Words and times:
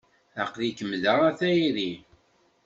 Aql-ikem 0.43 0.91
da 1.03 1.13
a 1.27 1.31
tayri? 1.39 1.91